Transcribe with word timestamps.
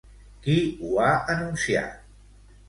Qui 0.45 0.55
ho 0.87 0.97
ha 1.03 1.11
anunciat? 1.35 2.01